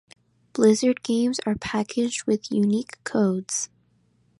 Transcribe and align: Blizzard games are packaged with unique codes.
Blizzard 0.53 1.03
games 1.03 1.39
are 1.45 1.53
packaged 1.53 2.25
with 2.25 2.49
unique 2.51 2.97
codes. 3.03 3.69